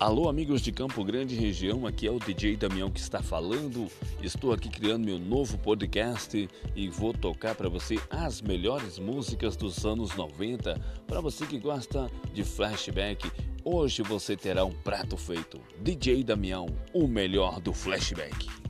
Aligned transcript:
Alô, 0.00 0.30
amigos 0.30 0.62
de 0.62 0.72
Campo 0.72 1.04
Grande 1.04 1.34
região, 1.34 1.86
aqui 1.86 2.06
é 2.06 2.10
o 2.10 2.18
DJ 2.18 2.56
Damião 2.56 2.90
que 2.90 2.98
está 2.98 3.22
falando. 3.22 3.86
Estou 4.22 4.50
aqui 4.50 4.70
criando 4.70 5.04
meu 5.04 5.18
novo 5.18 5.58
podcast 5.58 6.48
e 6.74 6.88
vou 6.88 7.12
tocar 7.12 7.54
para 7.54 7.68
você 7.68 7.96
as 8.08 8.40
melhores 8.40 8.98
músicas 8.98 9.58
dos 9.58 9.84
anos 9.84 10.16
90. 10.16 10.80
Para 11.06 11.20
você 11.20 11.44
que 11.44 11.58
gosta 11.58 12.10
de 12.32 12.42
flashback, 12.42 13.30
hoje 13.62 14.02
você 14.02 14.34
terá 14.34 14.64
um 14.64 14.72
prato 14.72 15.18
feito. 15.18 15.60
DJ 15.82 16.24
Damião, 16.24 16.64
o 16.94 17.06
melhor 17.06 17.60
do 17.60 17.74
flashback. 17.74 18.69